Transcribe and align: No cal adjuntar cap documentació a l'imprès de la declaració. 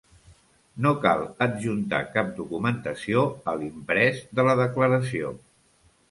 No 0.83 0.91
cal 1.01 1.19
adjuntar 1.45 1.99
cap 2.15 2.31
documentació 2.39 3.25
a 3.53 3.55
l'imprès 3.59 4.23
de 4.39 4.47
la 4.49 4.55
declaració. 4.61 5.31